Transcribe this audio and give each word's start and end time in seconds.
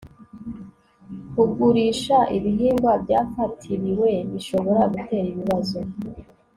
kugurisha 1.33 2.17
ibihingwa 2.37 2.93
byafatiriwe 3.03 4.09
bishobora 4.31 4.81
gutera 4.93 5.27
ibibazo 5.33 5.79